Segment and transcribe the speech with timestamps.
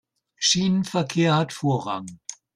[0.39, 2.17] Schienenverkehr hat Vorrang.